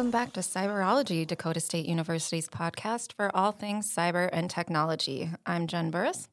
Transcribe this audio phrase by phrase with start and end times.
[0.00, 5.28] Welcome back to Cyberology, Dakota State University's podcast for all things cyber and technology.
[5.44, 6.26] I'm Jen Burris.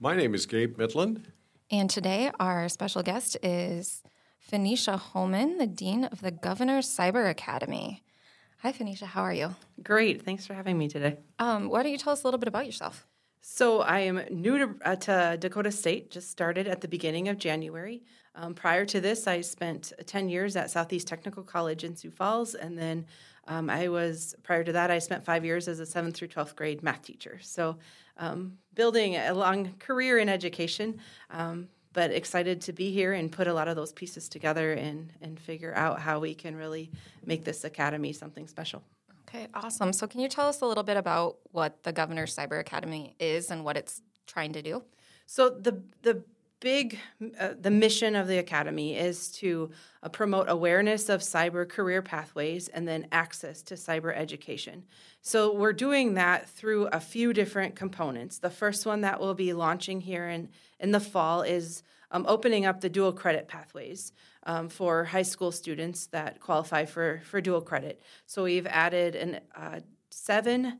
[0.00, 1.30] My name is Gabe Midland.
[1.70, 4.02] And today, our special guest is
[4.50, 8.02] Fenecia Homan, the Dean of the Governor's Cyber Academy.
[8.60, 9.04] Hi, Fenecia.
[9.04, 9.56] How are you?
[9.82, 10.22] Great.
[10.22, 11.18] Thanks for having me today.
[11.38, 13.06] Um, why don't you tell us a little bit about yourself?
[13.44, 17.38] So, I am new to, uh, to Dakota State, just started at the beginning of
[17.38, 18.04] January.
[18.36, 22.54] Um, prior to this, I spent 10 years at Southeast Technical College in Sioux Falls,
[22.54, 23.04] and then
[23.48, 26.54] um, I was, prior to that, I spent five years as a 7th through 12th
[26.54, 27.40] grade math teacher.
[27.42, 27.78] So,
[28.16, 31.00] um, building a long career in education,
[31.32, 35.12] um, but excited to be here and put a lot of those pieces together and,
[35.20, 36.92] and figure out how we can really
[37.26, 38.84] make this academy something special.
[39.34, 39.94] Okay, awesome.
[39.94, 43.50] So, can you tell us a little bit about what the Governor's Cyber Academy is
[43.50, 44.82] and what it's trying to do?
[45.24, 46.22] So, the the
[46.60, 46.98] big
[47.40, 49.70] uh, the mission of the academy is to
[50.02, 54.84] uh, promote awareness of cyber career pathways and then access to cyber education
[55.22, 59.52] so we're doing that through a few different components the first one that we'll be
[59.52, 64.12] launching here in, in the fall is um, opening up the dual credit pathways
[64.44, 69.40] um, for high school students that qualify for, for dual credit so we've added an
[69.54, 70.78] uh, seven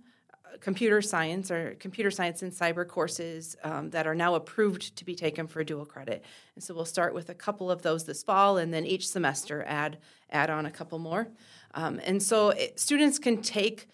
[0.60, 5.14] computer science or computer science and cyber courses um, that are now approved to be
[5.14, 6.24] taken for dual credit.
[6.54, 9.64] And so we'll start with a couple of those this fall, and then each semester
[9.66, 9.98] add
[10.30, 11.28] add on a couple more.
[11.74, 13.88] Um, and so it, students can take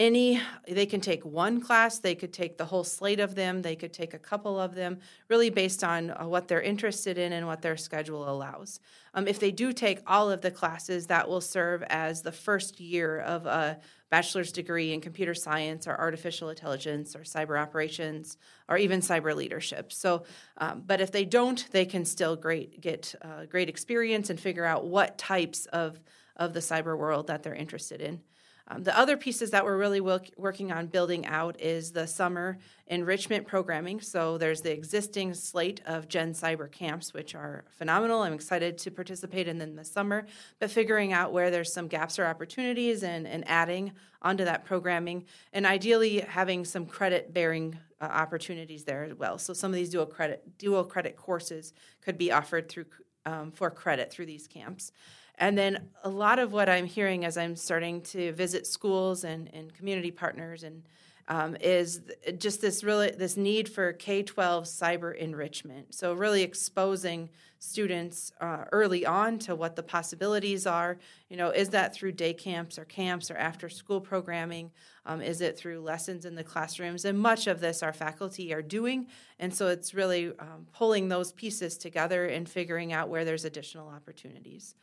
[0.00, 3.76] any they can take one class they could take the whole slate of them they
[3.76, 4.98] could take a couple of them
[5.28, 8.80] really based on uh, what they're interested in and what their schedule allows.
[9.12, 12.80] Um, if they do take all of the classes that will serve as the first
[12.80, 18.38] year of a bachelor's degree in computer science or artificial intelligence or cyber operations
[18.68, 19.92] or even cyber leadership.
[19.92, 20.24] So
[20.56, 24.64] um, but if they don't they can still great get uh, great experience and figure
[24.64, 26.00] out what types of
[26.36, 28.22] of the cyber world that they're interested in
[28.70, 33.46] um, the other pieces that we're really working on building out is the summer enrichment
[33.46, 34.00] programming.
[34.00, 38.22] So there's the existing slate of Gen Cyber camps, which are phenomenal.
[38.22, 40.24] I'm excited to participate in them this summer,
[40.60, 43.92] but figuring out where there's some gaps or opportunities and, and adding
[44.22, 49.38] onto that programming, and ideally having some credit bearing uh, opportunities there as well.
[49.38, 51.72] So some of these dual credit dual credit courses
[52.02, 52.84] could be offered through
[53.26, 54.92] um, for credit through these camps.
[55.40, 59.48] And then a lot of what I'm hearing as I'm starting to visit schools and,
[59.54, 60.82] and community partners and
[61.28, 62.02] um, is
[62.38, 65.94] just this really this need for K-12 cyber enrichment.
[65.94, 67.30] So really exposing
[67.60, 70.98] students uh, early on to what the possibilities are.
[71.28, 74.72] You know, is that through day camps or camps or after school programming?
[75.06, 77.04] Um, is it through lessons in the classrooms?
[77.04, 79.06] And much of this our faculty are doing.
[79.38, 83.88] And so it's really um, pulling those pieces together and figuring out where there's additional
[83.88, 84.74] opportunities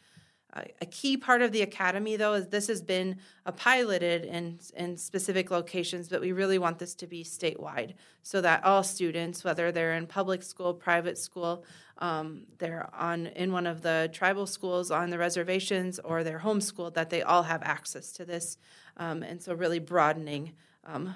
[0.54, 3.18] a key part of the academy, though, is this has been
[3.58, 7.94] piloted in, in specific locations, but we really want this to be statewide
[8.24, 11.64] so that all students, whether they're in public school, private school,
[12.00, 16.94] um, they're on in one of the tribal schools on the reservations, or they're homeschooled,
[16.94, 18.58] that they all have access to this.
[18.98, 20.54] Um, and so, really broadening
[20.86, 21.16] um,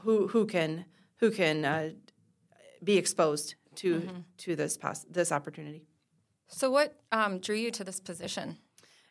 [0.00, 0.84] who who can
[1.16, 1.90] who can uh,
[2.82, 4.18] be exposed to mm-hmm.
[4.38, 5.84] to this pos- this opportunity.
[6.48, 8.58] So, what um, drew you to this position?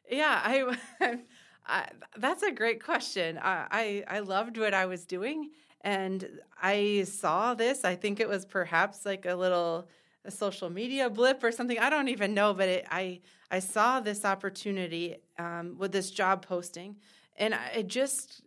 [0.09, 0.77] Yeah, I,
[1.65, 1.87] I
[2.17, 3.37] that's a great question.
[3.41, 6.27] I, I I loved what I was doing, and
[6.61, 7.85] I saw this.
[7.85, 9.87] I think it was perhaps like a little
[10.25, 11.79] a social media blip or something.
[11.79, 13.21] I don't even know, but it, I
[13.51, 16.95] I saw this opportunity um, with this job posting,
[17.37, 18.41] and I just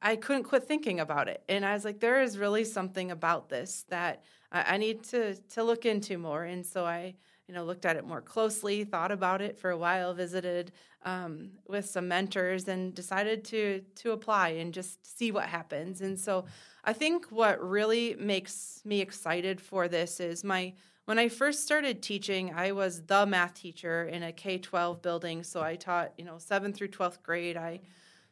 [0.00, 1.42] I couldn't quit thinking about it.
[1.48, 4.22] And I was like, there is really something about this that
[4.52, 6.44] I, I need to to look into more.
[6.44, 7.14] And so I
[7.48, 10.70] you know, looked at it more closely, thought about it for a while, visited
[11.04, 16.00] um, with some mentors, and decided to to apply and just see what happens.
[16.02, 16.44] And so,
[16.84, 20.74] I think what really makes me excited for this is my
[21.08, 25.42] when I first started teaching, I was the math teacher in a K 12 building.
[25.42, 27.56] So I taught, you know, 7th through 12th grade.
[27.56, 27.80] I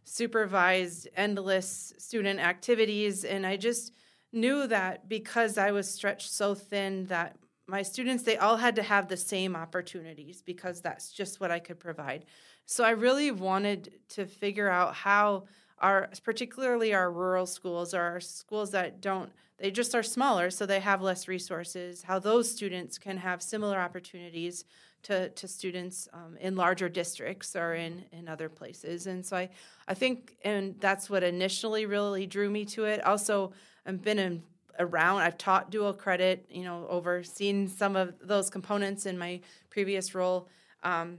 [0.05, 3.25] supervised endless student activities.
[3.25, 3.95] And I just
[4.31, 8.83] knew that because I was stretched so thin, that my students they all had to
[8.83, 12.25] have the same opportunities because that's just what I could provide.
[12.65, 15.45] So I really wanted to figure out how
[15.79, 20.65] our particularly our rural schools or our schools that don't they just are smaller so
[20.67, 24.65] they have less resources how those students can have similar opportunities
[25.03, 29.51] to, to students um, in larger districts or in, in other places and so I,
[29.87, 33.53] I think and that's what initially really drew me to it also
[33.85, 34.43] i've been in
[34.79, 35.19] around.
[35.19, 39.41] I've taught dual credit, you know, overseen some of those components in my
[39.71, 40.49] previous role.
[40.83, 41.19] Um,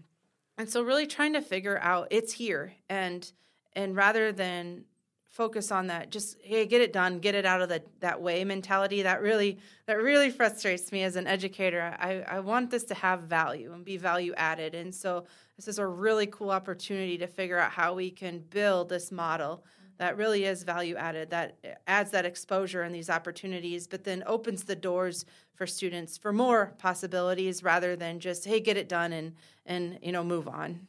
[0.57, 3.31] and so really trying to figure out it's here and
[3.73, 4.85] and rather than
[5.29, 8.43] focus on that just hey get it done get it out of the, that way
[8.43, 12.95] mentality that really that really frustrates me as an educator I, I want this to
[12.95, 15.25] have value and be value added and so
[15.55, 19.63] this is a really cool opportunity to figure out how we can build this model
[19.97, 21.57] that really is value added that
[21.87, 26.73] adds that exposure and these opportunities but then opens the doors for students for more
[26.77, 29.33] possibilities rather than just hey get it done and
[29.65, 30.87] and you know move on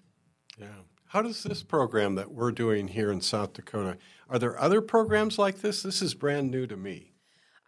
[0.58, 0.66] yeah
[1.08, 3.96] how does this program that we're doing here in South Dakota,
[4.28, 5.82] are there other programs like this?
[5.82, 7.12] This is brand new to me.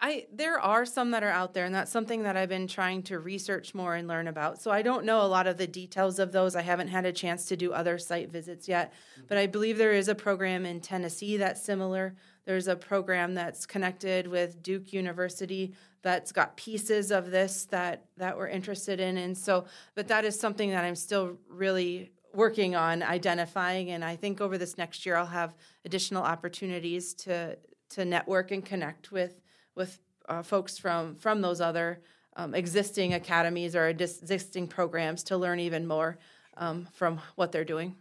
[0.01, 3.03] I there are some that are out there, and that's something that I've been trying
[3.05, 4.61] to research more and learn about.
[4.61, 6.57] So I don't know a lot of the details of those.
[6.57, 9.27] I haven't had a chance to do other site visits yet, mm-hmm.
[9.29, 12.15] but I believe there is a program in Tennessee that's similar.
[12.47, 18.39] There's a program that's connected with Duke University that's got pieces of this that that
[18.39, 19.67] we're interested in, and so.
[19.95, 24.57] But that is something that I'm still really working on identifying and i think over
[24.57, 25.53] this next year i'll have
[25.85, 27.57] additional opportunities to
[27.89, 29.40] to network and connect with
[29.75, 32.01] with uh, folks from from those other
[32.37, 36.19] um, existing academies or existing programs to learn even more
[36.57, 37.97] um, from what they're doing.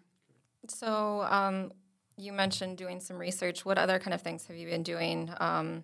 [0.68, 1.72] So um,
[2.18, 3.66] you mentioned doing some research.
[3.66, 5.84] What other kind of things have you been doing um,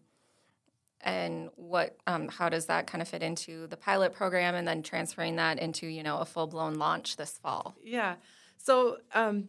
[1.02, 4.84] and what um, how does that kind of fit into the pilot program and then
[4.84, 7.76] transferring that into you know a full-blown launch this fall?
[7.84, 8.16] Yeah.
[8.58, 9.48] So um,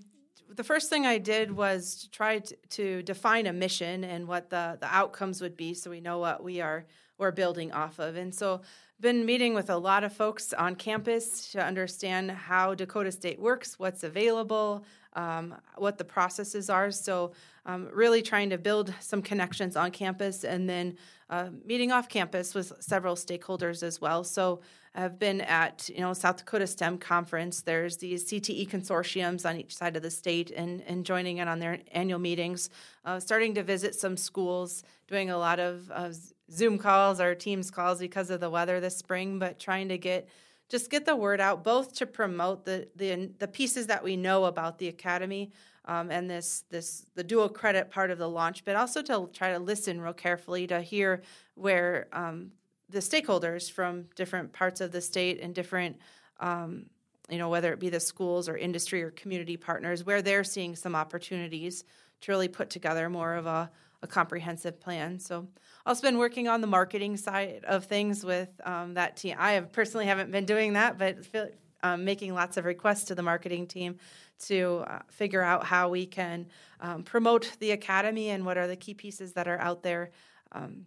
[0.54, 4.50] the first thing I did was to try to, to, define a mission and what
[4.50, 6.87] the, the outcomes would be, so we know what we are
[7.19, 8.16] we're building off of.
[8.16, 8.60] And so,
[8.98, 13.78] been meeting with a lot of folks on campus to understand how Dakota State works,
[13.78, 16.90] what's available, um, what the processes are.
[16.90, 17.32] So,
[17.66, 20.96] um, really trying to build some connections on campus, and then
[21.28, 24.25] uh, meeting off campus with several stakeholders as well.
[24.25, 24.60] So,
[24.96, 27.60] I've been at you know South Dakota STEM conference.
[27.60, 31.58] There's these CTE consortiums on each side of the state, and and joining in on
[31.58, 32.70] their annual meetings.
[33.04, 36.10] Uh, starting to visit some schools, doing a lot of uh,
[36.50, 40.28] Zoom calls or Teams calls because of the weather this spring, but trying to get
[40.69, 44.46] just get the word out, both to promote the the, the pieces that we know
[44.46, 45.52] about the academy.
[45.84, 49.52] Um, and this this the dual credit part of the launch, but also to try
[49.52, 51.22] to listen real carefully to hear
[51.54, 52.52] where um,
[52.88, 55.96] the stakeholders from different parts of the state and different
[56.40, 56.86] um,
[57.28, 60.76] you know whether it be the schools or industry or community partners where they're seeing
[60.76, 61.84] some opportunities
[62.20, 63.70] to really put together more of a,
[64.02, 65.18] a comprehensive plan.
[65.18, 65.46] So
[65.84, 69.36] I've also been working on the marketing side of things with um, that team.
[69.38, 71.48] I have personally haven't been doing that but feel,
[71.82, 73.98] um, making lots of requests to the marketing team
[74.46, 76.46] to uh, figure out how we can
[76.80, 80.10] um, promote the academy and what are the key pieces that are out there
[80.52, 80.86] um,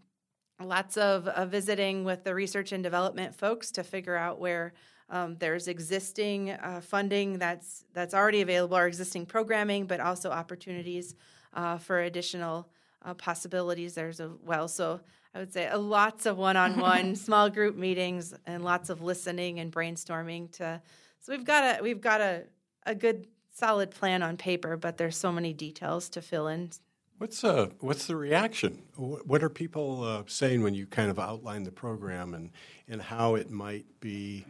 [0.63, 4.73] lots of uh, visiting with the research and development folks to figure out where
[5.09, 11.15] um, there's existing uh, funding that's that's already available, or existing programming, but also opportunities
[11.53, 12.69] uh, for additional
[13.03, 14.67] uh, possibilities there's as well.
[14.67, 14.99] So
[15.33, 20.51] I would say lots of one-on-one, small group meetings, and lots of listening and brainstorming.
[20.53, 20.81] To
[21.19, 22.43] so we've got a we've got a
[22.85, 26.71] a good solid plan on paper, but there's so many details to fill in
[27.19, 28.81] What's uh, what's the reaction?
[28.95, 32.49] What are people uh, saying when you kind of outline the program and
[32.87, 34.45] and how it might be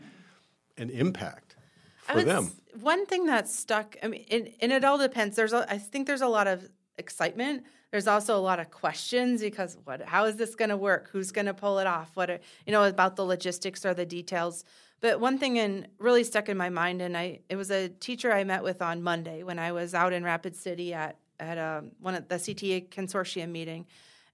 [0.77, 1.55] an impact
[2.03, 2.51] for them?
[2.79, 3.97] One thing that stuck.
[4.03, 5.35] I mean, and, and it all depends.
[5.35, 7.65] There's a, I think there's a lot of excitement.
[7.89, 10.03] There's also a lot of questions because what?
[10.03, 11.09] How is this going to work?
[11.11, 12.11] Who's going to pull it off?
[12.15, 14.63] What are, you know about the logistics or the details?
[15.01, 18.31] But one thing in really stuck in my mind, and I it was a teacher
[18.31, 21.79] I met with on Monday when I was out in Rapid City at at a,
[21.79, 23.86] um, one of the CTE consortium meeting,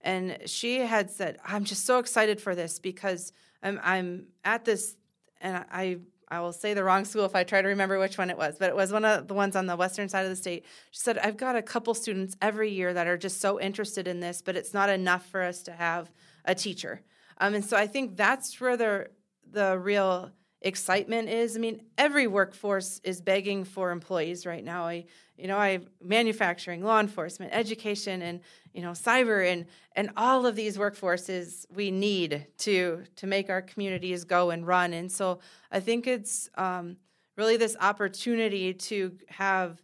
[0.01, 3.31] and she had said, "I'm just so excited for this because
[3.63, 4.95] I'm I'm at this,
[5.41, 8.31] and I." I will say the wrong school if I try to remember which one
[8.31, 10.35] it was, but it was one of the ones on the western side of the
[10.35, 10.65] state.
[10.89, 14.21] She said, I've got a couple students every year that are just so interested in
[14.21, 16.11] this, but it's not enough for us to have
[16.43, 17.03] a teacher.
[17.37, 19.09] Um, and so I think that's where the,
[19.51, 20.31] the real
[20.65, 21.55] excitement is.
[21.55, 24.85] I mean, every workforce is begging for employees right now.
[24.85, 25.05] I,
[25.37, 28.41] you know, I manufacturing, law enforcement, education, and
[28.73, 33.61] you know, cyber, and and all of these workforces we need to to make our
[33.61, 34.93] communities go and run.
[34.93, 35.39] And so
[35.71, 36.97] I think it's um,
[37.37, 39.79] really this opportunity to have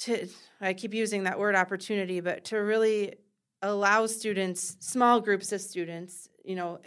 [0.00, 0.28] to.
[0.60, 3.14] I keep using that word opportunity, but to really
[3.62, 6.78] allow students, small groups of students, you know,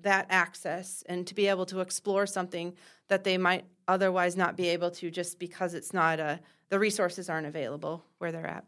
[0.00, 2.74] that access and to be able to explore something
[3.08, 7.30] that they might otherwise not be able to just because it's not a the resources
[7.30, 8.64] aren't available where they're at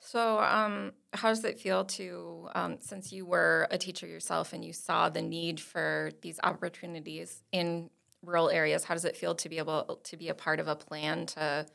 [0.00, 4.64] so um, how does it feel to um, since you were a teacher yourself and
[4.64, 7.88] you saw the need for these opportunities in
[8.24, 10.74] rural areas how does it feel to be able to be a part of a
[10.74, 11.66] plan to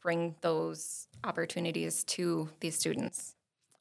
[0.00, 3.34] bring those opportunities to these students?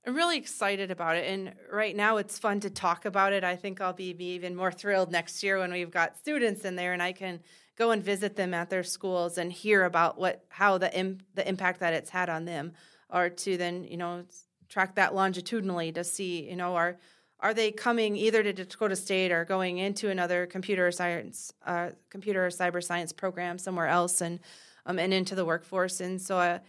[0.05, 1.29] I'm really excited about it.
[1.29, 3.43] And right now it's fun to talk about it.
[3.43, 6.75] I think I'll be, be even more thrilled next year when we've got students in
[6.75, 7.41] there and I can
[7.77, 11.47] go and visit them at their schools and hear about what how the Im- the
[11.47, 12.73] impact that it's had on them
[13.09, 14.23] or to then, you know,
[14.67, 16.97] track that longitudinally to see, you know, are
[17.41, 22.45] are they coming either to Dakota State or going into another computer science, uh, computer
[22.45, 24.39] or cyber science program somewhere else, and
[24.85, 26.01] um, and into the workforce?
[26.01, 26.59] And so, uh,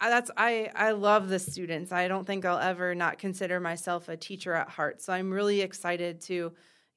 [0.00, 1.92] That's I I love the students.
[1.92, 5.00] I don't think I'll ever not consider myself a teacher at heart.
[5.00, 6.52] So I'm really excited to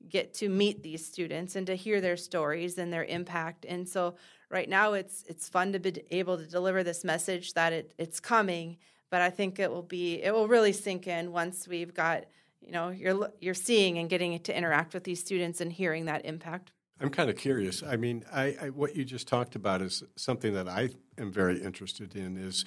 [0.09, 3.65] get to meet these students and to hear their stories and their impact.
[3.67, 4.15] And so
[4.49, 8.19] right now, it's it's fun to be able to deliver this message that it, it's
[8.19, 8.77] coming.
[9.09, 12.25] But I think it will be it will really sink in once we've got
[12.61, 16.25] you know you're you're seeing and getting to interact with these students and hearing that
[16.25, 16.71] impact.
[17.01, 17.83] I'm kind of curious.
[17.83, 21.61] I mean, I, I, what you just talked about is something that I am very
[21.61, 22.37] interested in.
[22.37, 22.63] Is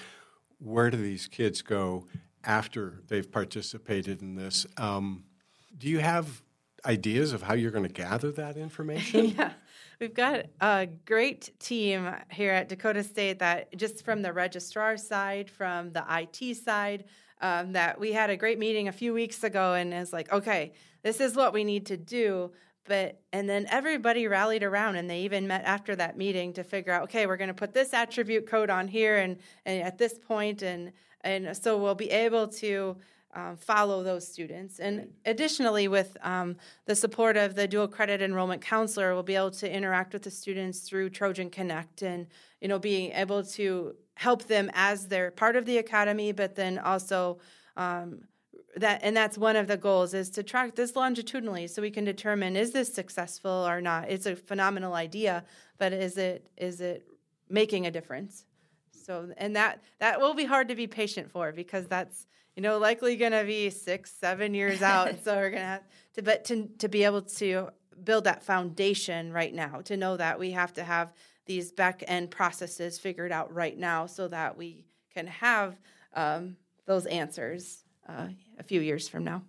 [0.58, 2.06] where do these kids go
[2.44, 4.66] after they've participated in this?
[4.76, 5.25] Um,
[5.76, 6.42] do you have
[6.85, 9.26] ideas of how you're going to gather that information?
[9.38, 9.52] yeah.
[10.00, 15.50] We've got a great team here at Dakota State that just from the registrar side,
[15.50, 17.04] from the IT side,
[17.40, 20.73] um, that we had a great meeting a few weeks ago and is like, okay,
[21.02, 22.52] this is what we need to do.
[22.88, 26.92] But and then everybody rallied around and they even met after that meeting to figure
[26.92, 30.18] out, okay, we're going to put this attribute code on here and, and at this
[30.18, 32.97] point and and so we'll be able to
[33.35, 34.78] um, follow those students.
[34.78, 39.50] And additionally, with um, the support of the dual credit enrollment counselor, we'll be able
[39.50, 42.26] to interact with the students through Trojan Connect and
[42.61, 46.78] you know being able to help them as they're part of the academy, but then
[46.78, 47.38] also
[47.76, 48.23] um,
[48.76, 52.04] that and that's one of the goals is to track this longitudinally so we can
[52.04, 54.10] determine is this successful or not.
[54.10, 55.44] It's a phenomenal idea,
[55.78, 57.06] but is it is it
[57.48, 58.44] making a difference?
[58.92, 62.78] So and that that will be hard to be patient for because that's you know
[62.78, 65.14] likely going to be six seven years out.
[65.25, 65.84] so we're going to have
[66.14, 67.70] to but to to be able to
[68.04, 71.12] build that foundation right now to know that we have to have
[71.46, 75.80] these back end processes figured out right now so that we can have
[76.14, 76.56] um,
[76.87, 79.42] those answers uh, a few years from now.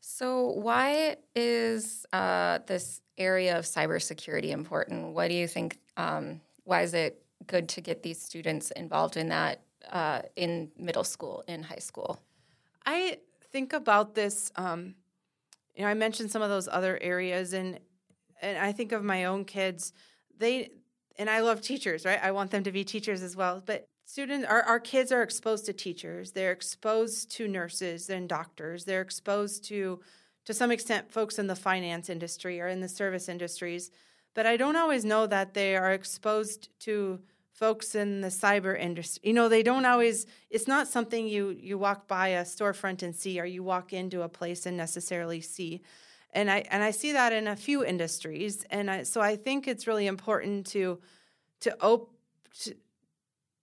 [0.00, 5.14] So, why is uh, this area of cybersecurity important?
[5.14, 5.78] What do you think?
[5.96, 11.04] Um, why is it good to get these students involved in that uh, in middle
[11.04, 12.20] school, in high school?
[12.86, 13.18] I
[13.52, 14.52] think about this.
[14.56, 14.94] Um,
[15.74, 17.78] you know, I mentioned some of those other areas, and
[18.40, 19.92] and I think of my own kids.
[20.38, 20.70] They
[21.18, 22.20] and I love teachers, right?
[22.22, 23.62] I want them to be teachers as well.
[23.64, 26.32] But students, our, our kids are exposed to teachers.
[26.32, 28.84] They're exposed to nurses and doctors.
[28.84, 30.00] They're exposed to,
[30.46, 33.90] to some extent, folks in the finance industry or in the service industries.
[34.34, 37.20] But I don't always know that they are exposed to
[37.52, 39.28] folks in the cyber industry.
[39.28, 40.26] You know, they don't always.
[40.48, 44.22] It's not something you you walk by a storefront and see, or you walk into
[44.22, 45.82] a place and necessarily see
[46.34, 49.66] and I and I see that in a few industries, and I, so I think
[49.66, 51.00] it's really important to
[51.60, 52.10] to, op,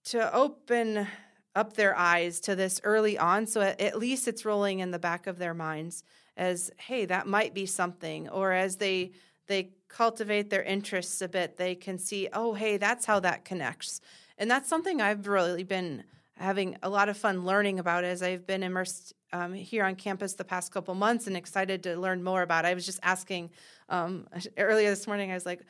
[0.06, 1.06] to open
[1.54, 4.98] up their eyes to this early on, so at, at least it's rolling in the
[4.98, 6.02] back of their minds
[6.36, 9.12] as hey, that might be something, or as they
[9.46, 14.00] they cultivate their interests a bit, they can see oh hey, that's how that connects,
[14.38, 16.04] and that's something I've really been
[16.36, 20.34] having a lot of fun learning about as I've been immersed um, here on campus
[20.34, 22.64] the past couple months and excited to learn more about.
[22.64, 22.68] it.
[22.68, 23.50] I was just asking
[23.88, 24.26] um,
[24.58, 25.30] earlier this morning.
[25.30, 25.62] I was like,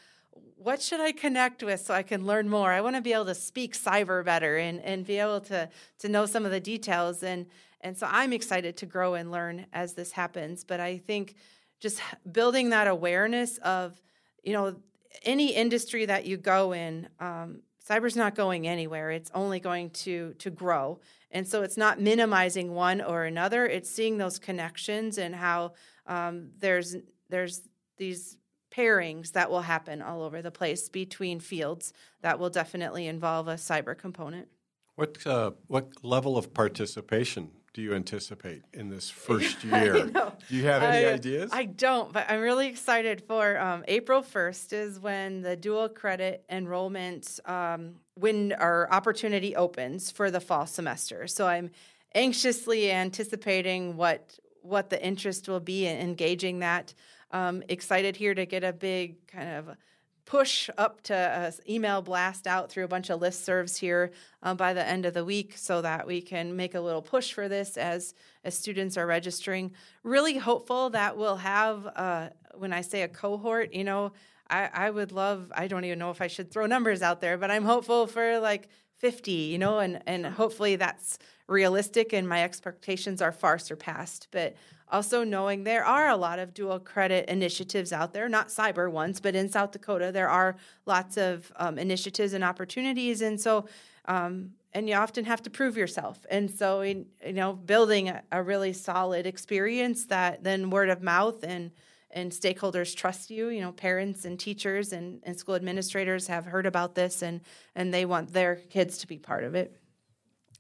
[0.57, 2.73] "What should I connect with so I can learn more?
[2.73, 6.09] I want to be able to speak cyber better and and be able to to
[6.09, 7.47] know some of the details and
[7.81, 10.65] and so I'm excited to grow and learn as this happens.
[10.65, 11.35] But I think
[11.79, 12.01] just
[12.31, 14.01] building that awareness of
[14.43, 14.77] you know
[15.23, 17.09] any industry that you go in.
[17.21, 20.99] Um, cyber's not going anywhere it's only going to to grow
[21.31, 25.73] and so it's not minimizing one or another it's seeing those connections and how
[26.07, 26.97] um, there's
[27.29, 27.63] there's
[27.97, 28.37] these
[28.77, 33.55] pairings that will happen all over the place between fields that will definitely involve a
[33.55, 34.49] cyber component
[34.97, 40.07] what uh, what level of participation do you anticipate in this first year?
[40.07, 41.51] do you have any I, ideas?
[41.53, 46.43] I don't, but I'm really excited for um, April 1st is when the dual credit
[46.49, 51.27] enrollment um, when our opportunity opens for the fall semester.
[51.27, 51.71] So I'm
[52.15, 56.95] anxiously anticipating what what the interest will be in engaging that.
[57.37, 59.77] Um, excited here to get a big kind of
[60.25, 64.11] push up to uh, email blast out through a bunch of listservs here
[64.43, 67.35] uh, by the end of the week so that we can make a little push
[67.35, 69.71] for this as, as students are registering.
[70.03, 74.13] Really hopeful that we'll have, uh, when I say a cohort, you know,
[74.49, 77.37] I, I would love, I don't even know if I should throw numbers out there,
[77.37, 82.43] but I'm hopeful for like 50, you know, and, and hopefully that's realistic and my
[82.43, 84.29] expectations are far surpassed.
[84.31, 84.57] But
[84.91, 89.21] also knowing there are a lot of dual credit initiatives out there, not cyber ones,
[89.21, 93.21] but in South Dakota, there are lots of um, initiatives and opportunities.
[93.21, 93.67] And so,
[94.07, 96.25] um, and you often have to prove yourself.
[96.31, 101.03] And so, in, you know, building a, a really solid experience that then word of
[101.03, 101.71] mouth and
[102.13, 103.49] and stakeholders trust you.
[103.49, 107.41] You know, parents and teachers and, and school administrators have heard about this and
[107.75, 109.77] and they want their kids to be part of it.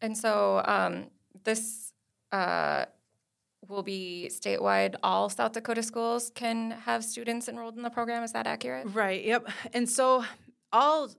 [0.02, 1.06] And so um,
[1.45, 1.92] this
[2.33, 2.87] uh,
[3.68, 4.94] will be statewide.
[5.02, 8.23] All South Dakota schools can have students enrolled in the program.
[8.23, 8.88] Is that accurate?
[8.92, 9.25] Right.
[9.25, 9.49] Yep.
[9.73, 10.25] And so
[10.73, 11.11] all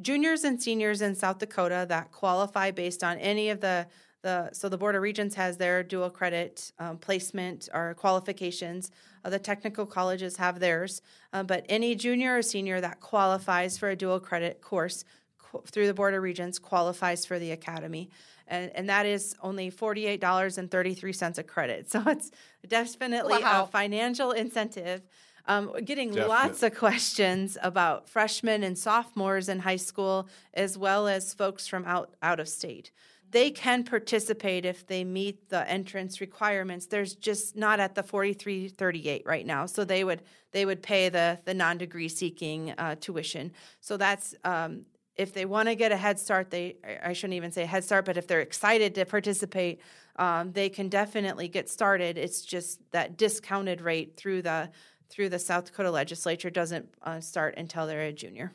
[0.00, 3.86] juniors and seniors in South Dakota that qualify based on any of the
[4.22, 8.90] the so the Board of Regents has their dual credit um, placement or qualifications.
[9.24, 13.90] Uh, the technical colleges have theirs, uh, but any junior or senior that qualifies for
[13.90, 15.04] a dual credit course
[15.38, 18.10] qu- through the Board of Regents qualifies for the academy.
[18.48, 21.86] And, and that is only $48.33 a credit.
[21.92, 22.30] So it's
[22.66, 23.64] definitely Wow.
[23.64, 25.02] a financial incentive.
[25.46, 26.28] Um, getting Definite.
[26.28, 31.84] lots of questions about freshmen and sophomores in high school, as well as folks from
[31.84, 32.92] out, out of state.
[33.32, 36.86] They can participate if they meet the entrance requirements.
[36.86, 40.22] There's just not at the 4338 right now, so they would
[40.52, 43.52] they would pay the the non degree seeking uh, tuition.
[43.80, 44.84] So that's um,
[45.16, 46.50] if they want to get a head start.
[46.50, 49.80] They I- shouldn't even say head start, but if they're excited to participate,
[50.16, 52.18] um, they can definitely get started.
[52.18, 54.70] It's just that discounted rate through the
[55.08, 58.52] through the South Dakota legislature doesn't uh, start until they're a junior.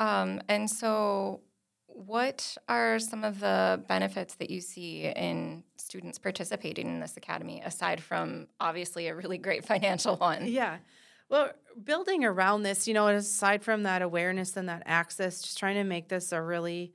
[0.00, 1.40] Um, and so,
[1.86, 7.62] what are some of the benefits that you see in students participating in this academy,
[7.64, 10.46] aside from obviously a really great financial one?
[10.46, 10.78] Yeah.
[11.28, 11.50] Well,
[11.82, 15.84] building around this, you know, aside from that awareness and that access, just trying to
[15.84, 16.92] make this a really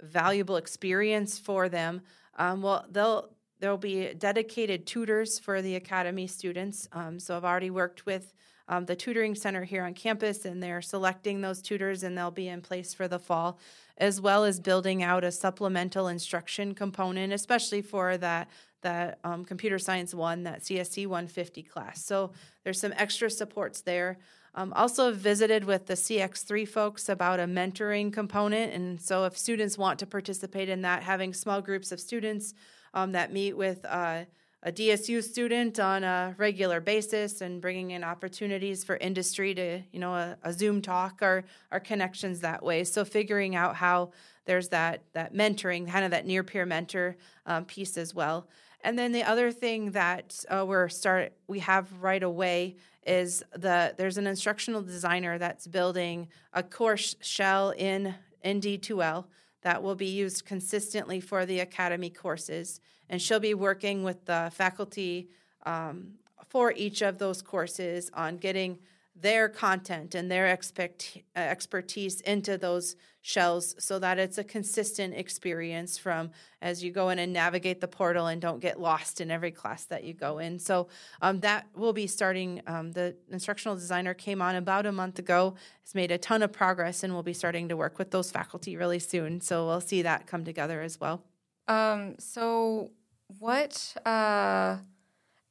[0.00, 2.02] valuable experience for them.
[2.36, 6.88] Um, well, they'll there'll be dedicated tutors for the academy students.
[6.92, 8.34] Um, so I've already worked with
[8.66, 12.48] um, the tutoring center here on campus, and they're selecting those tutors, and they'll be
[12.48, 13.58] in place for the fall,
[13.98, 18.48] as well as building out a supplemental instruction component, especially for that
[18.82, 22.04] that um, computer science one, that CSC 150 class.
[22.04, 22.32] So
[22.64, 24.18] there's some extra supports there.
[24.54, 29.78] Um, also visited with the CX3 folks about a mentoring component, and so if students
[29.78, 32.52] want to participate in that, having small groups of students
[32.92, 34.24] um, that meet with uh,
[34.62, 39.98] a DSU student on a regular basis and bringing in opportunities for industry to, you
[39.98, 42.84] know, a, a Zoom talk or, or connections that way.
[42.84, 44.12] So figuring out how
[44.44, 47.16] there's that that mentoring, kind of that near peer mentor
[47.46, 48.46] um, piece as well.
[48.82, 53.94] And then the other thing that uh, we're start we have right away is the
[53.96, 59.24] there's an instructional designer that's building a course shell in in D2L
[59.62, 64.50] that will be used consistently for the academy courses, and she'll be working with the
[64.52, 65.28] faculty
[65.64, 66.14] um,
[66.48, 68.78] for each of those courses on getting
[69.14, 75.14] their content and their expect, uh, expertise into those shells so that it's a consistent
[75.14, 79.30] experience from as you go in and navigate the portal and don't get lost in
[79.30, 80.58] every class that you go in.
[80.58, 80.88] So
[81.20, 82.62] um, that will be starting.
[82.66, 86.52] Um, the instructional designer came on about a month ago, has made a ton of
[86.52, 89.40] progress, and we'll be starting to work with those faculty really soon.
[89.40, 91.22] So we'll see that come together as well.
[91.68, 92.90] Um, so,
[93.38, 94.78] what, uh,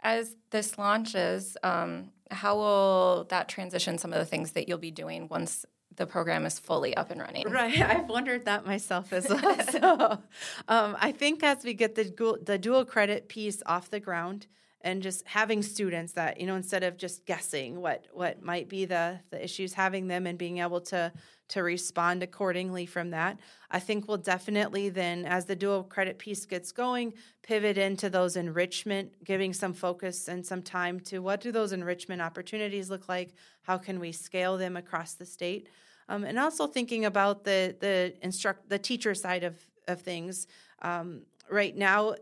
[0.01, 4.91] as this launches, um, how will that transition some of the things that you'll be
[4.91, 5.65] doing once
[5.95, 7.49] the program is fully up and running?
[7.49, 9.65] Right, I've wondered that myself as well.
[9.65, 10.19] so,
[10.67, 14.47] um, I think as we get the the dual credit piece off the ground,
[14.83, 18.85] and just having students that you know instead of just guessing what what might be
[18.85, 21.11] the the issues, having them and being able to
[21.51, 23.37] to respond accordingly from that,
[23.69, 28.35] I think we'll definitely then, as the dual credit piece gets going, pivot into those
[28.35, 33.33] enrichment, giving some focus and some time to what do those enrichment opportunities look like?
[33.63, 35.69] How can we scale them across the state?
[36.09, 39.55] Um, and also thinking about the the instruct the teacher side of
[39.87, 40.47] of things.
[40.81, 42.15] Um, right now,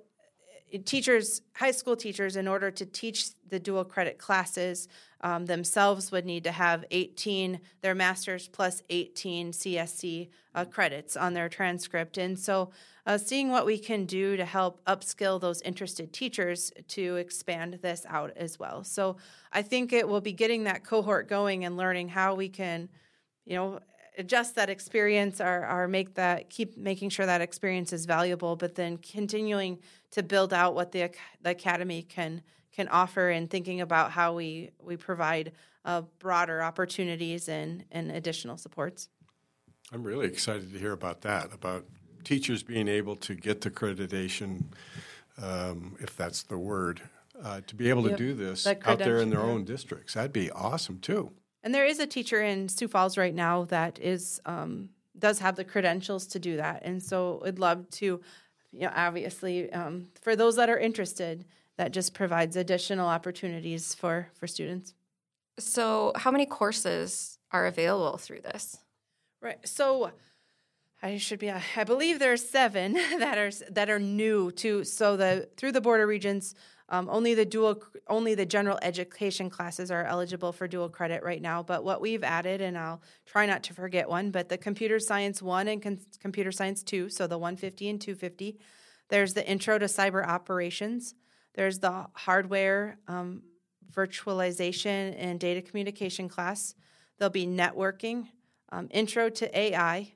[0.85, 4.87] teachers, high school teachers, in order to teach the dual credit classes
[5.21, 11.33] um, themselves, would need to have 18 their masters plus 18 CSC uh, credits on
[11.33, 12.17] their transcript.
[12.17, 12.71] And so,
[13.05, 18.05] uh, seeing what we can do to help upskill those interested teachers to expand this
[18.07, 18.83] out as well.
[18.83, 19.17] So,
[19.51, 22.89] I think it will be getting that cohort going and learning how we can,
[23.45, 23.79] you know,
[24.19, 28.75] adjust that experience or, or make that keep making sure that experience is valuable but
[28.75, 29.79] then continuing
[30.11, 31.09] to build out what the,
[31.41, 35.53] the academy can can offer and thinking about how we we provide
[35.85, 39.09] uh, broader opportunities and and additional supports
[39.91, 41.85] I'm really excited to hear about that, about
[42.23, 44.65] teachers being able to get the accreditation,
[45.41, 47.01] um, if that's the word,
[47.41, 48.17] uh, to be able to Yep.
[48.17, 50.13] do this out there in their own districts.
[50.13, 51.31] That'd be awesome too.
[51.63, 55.55] And there is a teacher in Sioux Falls right now that is um, does have
[55.55, 58.05] the credentials to do that, and so I'd love to,
[58.71, 61.45] you know, obviously um, for those that are interested,
[61.77, 64.93] that just provides additional opportunities for for students.
[65.57, 68.77] So, how many courses are available through this?
[69.41, 69.65] Right.
[69.67, 70.11] So
[71.01, 71.49] I should be.
[71.51, 74.83] I believe there's seven that are that are new to.
[74.83, 76.53] So the through the Board of Regents,
[76.89, 81.41] um, only the dual, only the general education classes are eligible for dual credit right
[81.41, 81.61] now.
[81.61, 85.41] But what we've added, and I'll try not to forget one, but the computer science
[85.41, 87.09] one and computer science two.
[87.09, 88.59] So the 150 and 250.
[89.09, 91.13] There's the intro to cyber operations.
[91.55, 93.43] There's the hardware um,
[93.93, 96.75] virtualization and data communication class.
[97.17, 98.27] There'll be networking,
[98.71, 100.13] um, intro to AI,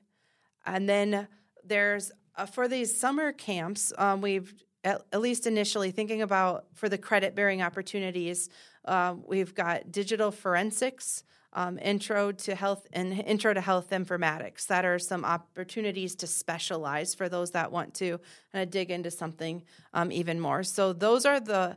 [0.66, 1.28] and then
[1.64, 4.54] there's uh, for these summer camps, um, we've
[4.84, 8.50] at, at least initially thinking about for the credit bearing opportunities,
[8.84, 14.66] uh, we've got digital forensics, um, intro to health and intro to health informatics.
[14.66, 18.20] That are some opportunities to specialize for those that want to
[18.52, 19.62] kind of dig into something
[19.94, 20.62] um, even more.
[20.62, 21.76] So those are the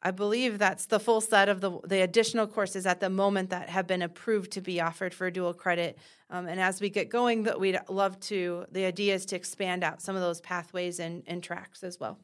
[0.00, 3.68] I believe that's the full set of the the additional courses at the moment that
[3.68, 5.98] have been approved to be offered for dual credit.
[6.30, 8.66] Um, and as we get going, that we'd love to.
[8.70, 12.18] The idea is to expand out some of those pathways and, and tracks as well.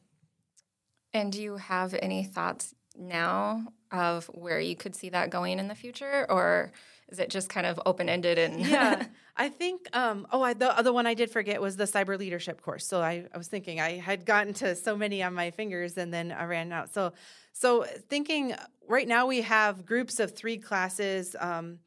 [1.15, 5.69] And do you have any thoughts now of where you could see that going in
[5.69, 6.73] the future, or
[7.07, 9.05] is it just kind of open ended and yeah,
[9.37, 9.87] I think.
[9.95, 12.85] Um, oh, I, the other one I did forget was the cyber leadership course.
[12.85, 16.13] So I, I was thinking I had gotten to so many on my fingers, and
[16.13, 16.93] then I ran out.
[16.93, 17.13] So,
[17.53, 18.53] so thinking
[18.85, 21.33] right now we have groups of three classes.
[21.39, 21.79] Um,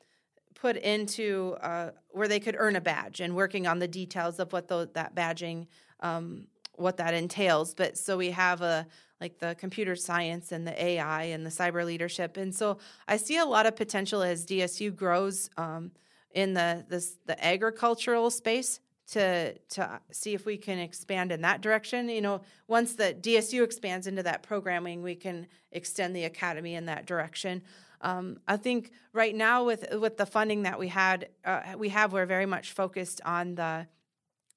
[0.55, 4.53] put into uh, where they could earn a badge and working on the details of
[4.53, 5.69] what the, that badging
[6.01, 8.87] um, what that entails but so we have a
[9.21, 13.37] like the computer science and the ai and the cyber leadership and so i see
[13.37, 15.91] a lot of potential as dsu grows um,
[16.33, 21.61] in the this, the agricultural space to to see if we can expand in that
[21.61, 22.09] direction.
[22.09, 26.87] You know once the dsu expands into that programming we can extend the academy in
[26.87, 27.63] that direction.
[28.01, 32.13] Um, I think right now with with the funding that we had, uh, we have
[32.13, 33.87] we're very much focused on the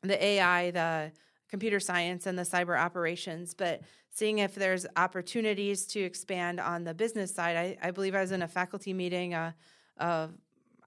[0.03, 1.11] the AI, the
[1.51, 3.53] computer science, and the cyber operations.
[3.53, 8.21] But seeing if there's opportunities to expand on the business side, I, I believe I
[8.21, 9.33] was in a faculty meeting.
[9.33, 9.51] Uh,
[9.99, 10.27] uh,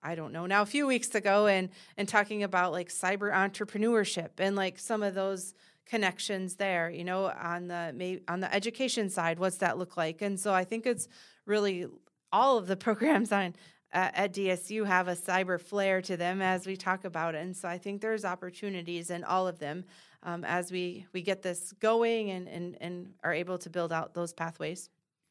[0.02, 4.30] I don't know now a few weeks ago, and and talking about like cyber entrepreneurship
[4.38, 5.54] and like some of those
[5.86, 6.90] connections there.
[6.90, 10.22] You know, on the maybe on the education side, what's that look like?
[10.22, 11.08] And so I think it's
[11.46, 11.86] really
[12.32, 13.54] all of the programs on
[13.94, 17.56] uh, at DSU have a cyber flair to them as we talk about it, and
[17.56, 19.84] so I think there's opportunities in all of them
[20.24, 24.14] um, as we we get this going and, and and are able to build out
[24.14, 24.90] those pathways.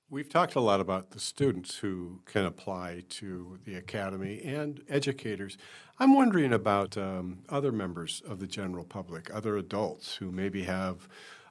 [0.10, 5.58] We've talked a lot about the students who can apply to the academy and educators.
[5.98, 11.08] I'm wondering about um, other members of the general public, other adults who maybe have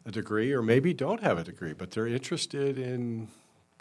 [0.06, 3.28] a degree or maybe don't have a degree, but they're interested in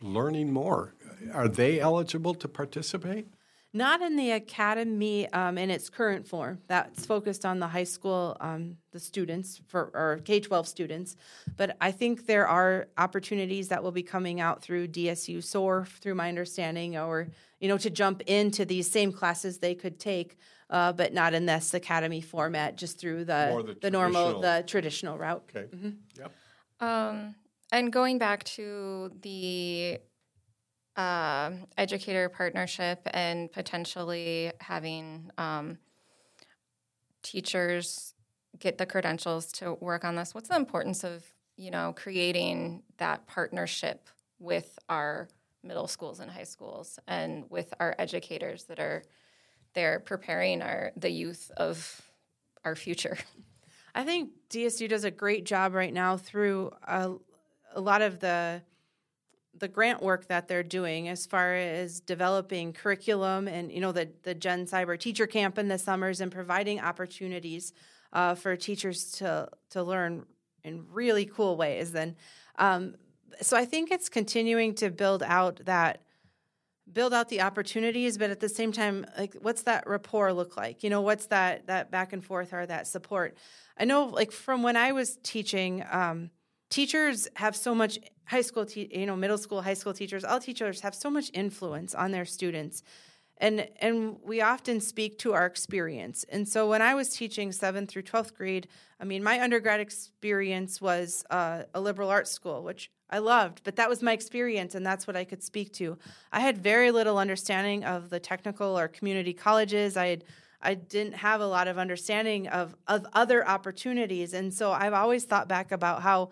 [0.01, 0.93] learning more.
[1.33, 3.27] Are they eligible to participate?
[3.73, 6.59] Not in the academy um, in its current form.
[6.67, 11.15] That's focused on the high school, um, the students for or K twelve students.
[11.55, 16.15] But I think there are opportunities that will be coming out through DSU SOAR, through
[16.15, 17.29] my understanding, or
[17.61, 20.37] you know to jump into these same classes they could take,
[20.69, 24.65] uh, but not in this academy format, just through the More the the, normal the
[24.67, 25.49] traditional route.
[25.55, 25.69] Okay.
[26.17, 26.31] Yep.
[26.81, 27.35] Um,
[27.71, 29.99] and going back to the
[30.95, 35.77] uh, educator partnership and potentially having um,
[37.23, 38.13] teachers
[38.59, 41.25] get the credentials to work on this, what's the importance of
[41.57, 44.07] you know creating that partnership
[44.39, 45.29] with our
[45.63, 49.03] middle schools and high schools and with our educators that are
[49.73, 52.01] there preparing our the youth of
[52.65, 53.17] our future?
[53.95, 57.15] I think DSU does a great job right now through a,
[57.73, 58.61] a lot of the
[59.57, 64.09] the grant work that they're doing as far as developing curriculum and you know the
[64.23, 67.73] the Gen Cyber Teacher Camp in the summers and providing opportunities
[68.13, 70.25] uh, for teachers to to learn
[70.63, 71.95] in really cool ways.
[71.95, 72.15] And
[72.57, 72.95] um,
[73.41, 76.01] so I think it's continuing to build out that
[76.91, 80.83] build out the opportunities but at the same time like what's that rapport look like
[80.83, 83.37] you know what's that that back and forth or that support
[83.77, 86.29] i know like from when i was teaching um,
[86.71, 90.39] teachers have so much high school te- you know middle school high school teachers all
[90.39, 92.81] teachers have so much influence on their students
[93.41, 96.23] and and we often speak to our experience.
[96.29, 98.67] And so when I was teaching seventh through twelfth grade,
[98.99, 103.75] I mean, my undergrad experience was uh, a liberal arts school, which I loved, but
[103.75, 105.97] that was my experience, and that's what I could speak to.
[106.31, 109.97] I had very little understanding of the technical or community colleges.
[109.97, 110.23] I had
[110.61, 114.35] I didn't have a lot of understanding of, of other opportunities.
[114.35, 116.29] And so I've always thought back about how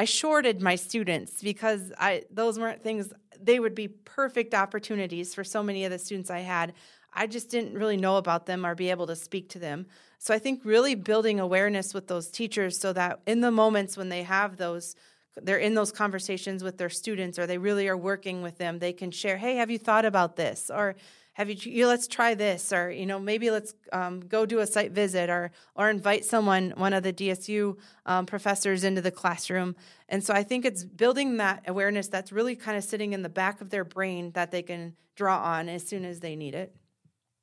[0.00, 5.44] I shorted my students because I those weren't things they would be perfect opportunities for
[5.44, 6.72] so many of the students I had.
[7.12, 9.84] I just didn't really know about them or be able to speak to them.
[10.18, 14.08] So I think really building awareness with those teachers so that in the moments when
[14.08, 14.96] they have those
[15.36, 18.94] they're in those conversations with their students or they really are working with them, they
[18.94, 20.96] can share, "Hey, have you thought about this?" or
[21.40, 24.66] have you, you let's try this or you know maybe let's um, go do a
[24.66, 29.74] site visit or or invite someone one of the dsu um, professors into the classroom.
[30.08, 33.30] And so i think it's building that awareness that's really kind of sitting in the
[33.30, 36.76] back of their brain that they can draw on as soon as they need it.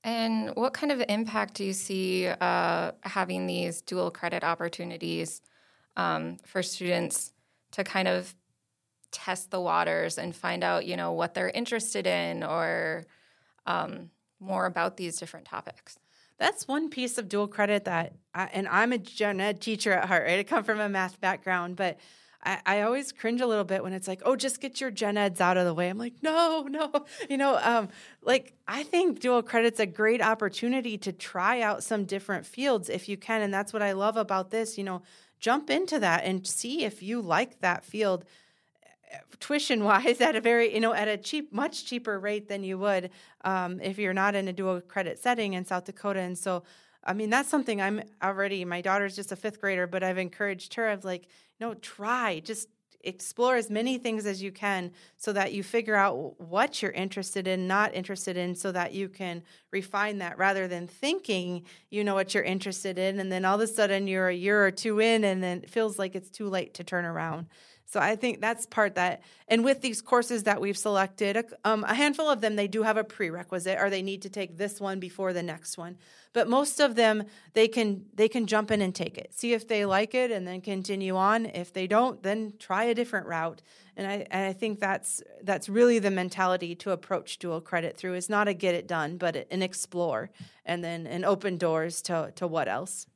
[0.03, 5.41] And what kind of impact do you see uh, having these dual credit opportunities
[5.95, 7.33] um, for students
[7.71, 8.36] to kind of
[9.12, 13.05] test the waters and find out you know what they're interested in or
[13.67, 15.99] um, more about these different topics.
[16.39, 20.08] That's one piece of dual credit that, I, and I'm a gen ed teacher at
[20.08, 20.39] heart, right?
[20.39, 21.99] I come from a math background, but
[22.43, 25.17] I, I, always cringe a little bit when it's like, oh, just get your gen
[25.17, 25.89] eds out of the way.
[25.89, 26.91] I'm like, no, no,
[27.30, 27.89] you know, um,
[28.21, 33.10] like I think dual credit's a great opportunity to try out some different fields if
[33.10, 34.77] you can, and that's what I love about this.
[34.77, 35.01] You know,
[35.39, 38.25] jump into that and see if you like that field
[39.39, 42.77] tuition wise at a very you know at a cheap much cheaper rate than you
[42.77, 43.09] would
[43.43, 46.19] um, if you're not in a dual credit setting in south dakota.
[46.19, 46.63] And so
[47.03, 50.73] i mean that's something i'm already my daughter's just a fifth grader but i've encouraged
[50.73, 51.27] her of like
[51.59, 52.67] no try just
[53.03, 57.47] explore as many things as you can so that you figure out what you're interested
[57.47, 62.15] in not interested in so that you can refine that rather than thinking you know
[62.15, 64.99] what you're interested in and then all of a sudden you're a year or two
[64.99, 67.47] in and then it feels like it's too late to turn around
[67.89, 71.93] so I think that's part that, and with these courses that we've selected, um, a
[71.93, 75.00] handful of them they do have a prerequisite, or they need to take this one
[75.00, 75.97] before the next one.
[76.34, 77.23] But most of them
[77.54, 80.45] they can they can jump in and take it, see if they like it, and
[80.45, 81.45] then continue on.
[81.45, 83.62] If they don't, then try a different route.
[83.95, 88.15] And I and I think that's that's really the mentality to approach dual credit through
[88.15, 90.30] is not a get it done, but an explore,
[90.65, 93.08] and then an open doors to to what else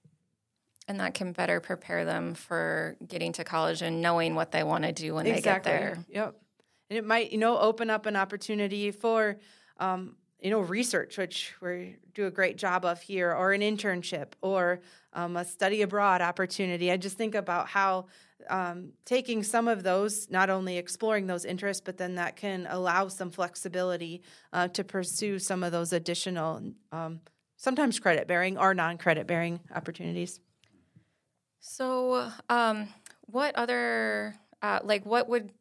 [0.87, 4.83] and that can better prepare them for getting to college and knowing what they want
[4.83, 5.71] to do when exactly.
[5.71, 6.05] they get there.
[6.09, 6.35] Yep.
[6.89, 9.37] And it might, you know, open up an opportunity for,
[9.79, 14.33] um, you know, research, which we do a great job of here, or an internship,
[14.41, 14.81] or
[15.13, 16.91] um, a study abroad opportunity.
[16.91, 18.07] I just think about how
[18.49, 23.07] um, taking some of those, not only exploring those interests, but then that can allow
[23.07, 27.21] some flexibility uh, to pursue some of those additional, um,
[27.55, 30.39] sometimes credit bearing or non credit bearing opportunities.
[31.61, 32.89] So, um,
[33.21, 35.51] what other, uh, like, what would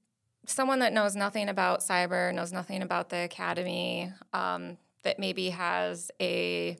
[0.46, 6.10] someone that knows nothing about cyber, knows nothing about the academy, um, that maybe has
[6.20, 6.78] a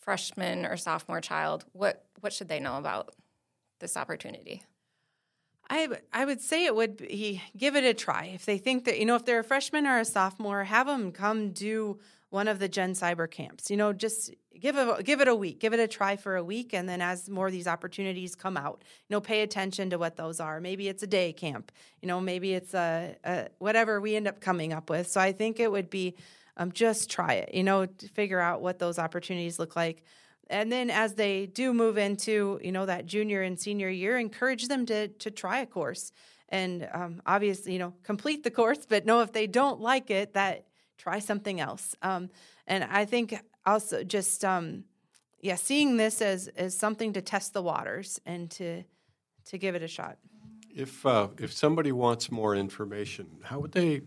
[0.00, 3.14] freshman or sophomore child, what what should they know about
[3.78, 4.62] this opportunity?
[5.68, 8.24] I I would say it would be give it a try.
[8.34, 11.12] If they think that you know if they're a freshman or a sophomore, have them
[11.12, 13.70] come do one of the Gen Cyber camps.
[13.70, 16.44] You know, just give it give it a week, give it a try for a
[16.44, 19.98] week, and then as more of these opportunities come out, you know, pay attention to
[19.98, 20.60] what those are.
[20.60, 21.72] Maybe it's a day camp.
[22.02, 25.08] You know, maybe it's a, a whatever we end up coming up with.
[25.08, 26.14] So I think it would be
[26.56, 27.54] um, just try it.
[27.54, 30.04] You know, figure out what those opportunities look like.
[30.48, 34.68] And then as they do move into, you know, that junior and senior year, encourage
[34.68, 36.12] them to to try a course
[36.50, 40.34] and um, obviously, you know, complete the course, but know if they don't like it,
[40.34, 40.66] that
[40.98, 41.94] try something else.
[42.02, 42.28] Um,
[42.66, 44.84] and I think also just um,
[45.40, 48.84] yeah, seeing this as as something to test the waters and to
[49.46, 50.18] to give it a shot.
[50.74, 54.02] If uh, if somebody wants more information, how would they?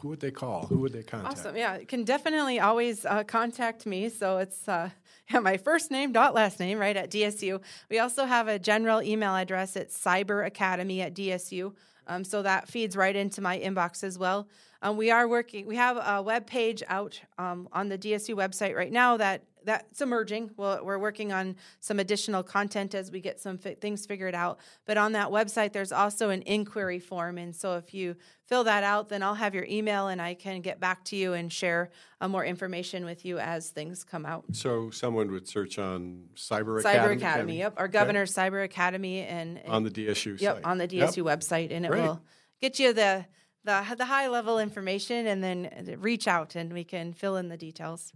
[0.00, 0.66] Who would they call?
[0.66, 1.38] Who would they contact?
[1.38, 1.56] Awesome.
[1.56, 4.08] Yeah, you can definitely always uh, contact me.
[4.08, 4.90] So it's uh,
[5.40, 7.60] my first name dot last name right at DSU.
[7.90, 9.76] We also have a general email address.
[9.76, 11.74] at Cyber Academy at DSU.
[12.06, 14.48] Um, so that feeds right into my inbox as well.
[14.82, 15.66] Um, we are working.
[15.66, 20.00] We have a web page out um, on the DSU website right now that that's
[20.00, 20.50] emerging.
[20.56, 24.58] Well, we're working on some additional content as we get some fi- things figured out.
[24.86, 28.84] But on that website, there's also an inquiry form, and so if you fill that
[28.84, 31.90] out, then I'll have your email, and I can get back to you and share
[32.20, 34.44] uh, more information with you as things come out.
[34.52, 37.16] So someone would search on Cyber Cyber Academy.
[37.16, 38.48] Academy yep, our governor's okay.
[38.48, 40.64] Cyber Academy, and, and, on the DSU yep, site.
[40.64, 41.40] on the DSU yep.
[41.40, 42.02] website, and it Great.
[42.02, 42.20] will
[42.60, 43.26] get you the
[43.64, 47.56] the the high level information, and then reach out and we can fill in the
[47.56, 48.12] details.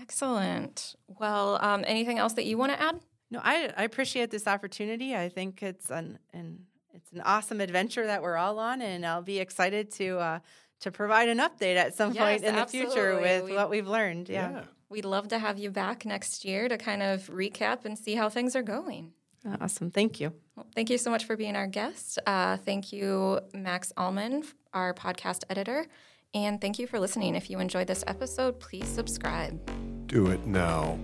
[0.00, 0.94] Excellent.
[1.06, 3.00] Well, um, anything else that you want to add?
[3.30, 5.14] No, I, I appreciate this opportunity.
[5.14, 6.60] I think it's an, an
[6.94, 10.38] it's an awesome adventure that we're all on, and I'll be excited to uh,
[10.80, 13.86] to provide an update at some Yes, point in the future with We- what we've
[13.86, 14.28] learned.
[14.28, 14.50] Yeah.
[14.50, 14.64] Yeah.
[14.90, 18.30] We'd love to have you back next year to kind of recap and see how
[18.30, 19.12] things are going.
[19.60, 19.90] awesome.
[19.90, 20.32] Thank you.
[20.56, 22.18] Well, thank you so much for being our guest.
[22.26, 25.84] Uh, thank you, Max Allmon, our podcast editor.
[26.34, 27.34] And thank you for listening.
[27.34, 29.58] If you enjoyed this episode, please subscribe.
[30.06, 30.98] Do it now.